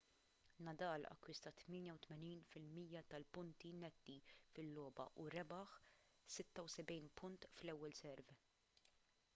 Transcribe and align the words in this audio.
nadal 0.67 1.03
akkwista 1.09 1.51
88% 1.57 3.03
tal-punti 3.11 3.73
netti 3.83 4.17
fil-logħba 4.55 5.07
u 5.25 5.27
rebaħ 5.37 5.77
76 6.39 7.13
punt 7.23 7.49
fl-ewwel 7.53 7.97
serve 8.03 8.41